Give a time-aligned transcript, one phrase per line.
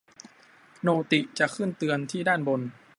[0.81, 2.61] โนติจะขึ้นเตือนที่ด้านบน